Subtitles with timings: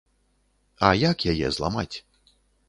[0.87, 1.91] А як яе зламаць?